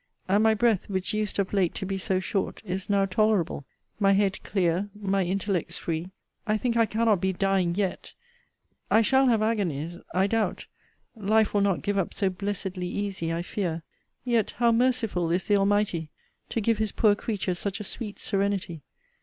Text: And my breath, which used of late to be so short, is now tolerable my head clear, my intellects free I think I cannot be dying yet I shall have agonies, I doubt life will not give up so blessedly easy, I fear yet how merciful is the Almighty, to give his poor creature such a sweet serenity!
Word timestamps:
And 0.27 0.41
my 0.41 0.55
breath, 0.55 0.89
which 0.89 1.13
used 1.13 1.37
of 1.37 1.53
late 1.53 1.75
to 1.75 1.85
be 1.85 1.99
so 1.99 2.19
short, 2.19 2.63
is 2.65 2.89
now 2.89 3.05
tolerable 3.05 3.65
my 3.99 4.13
head 4.13 4.41
clear, 4.41 4.89
my 4.99 5.23
intellects 5.23 5.77
free 5.77 6.09
I 6.47 6.57
think 6.57 6.75
I 6.75 6.87
cannot 6.87 7.21
be 7.21 7.33
dying 7.33 7.75
yet 7.75 8.13
I 8.89 9.03
shall 9.03 9.27
have 9.27 9.43
agonies, 9.43 9.99
I 10.11 10.25
doubt 10.25 10.65
life 11.15 11.53
will 11.53 11.61
not 11.61 11.83
give 11.83 11.99
up 11.99 12.15
so 12.15 12.31
blessedly 12.31 12.87
easy, 12.87 13.31
I 13.31 13.43
fear 13.43 13.83
yet 14.23 14.55
how 14.57 14.71
merciful 14.71 15.29
is 15.29 15.47
the 15.47 15.57
Almighty, 15.57 16.09
to 16.49 16.59
give 16.59 16.79
his 16.79 16.91
poor 16.91 17.13
creature 17.13 17.53
such 17.53 17.79
a 17.79 17.83
sweet 17.83 18.17
serenity! 18.17 18.81